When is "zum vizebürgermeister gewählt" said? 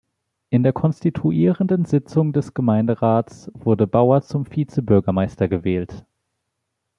4.23-6.07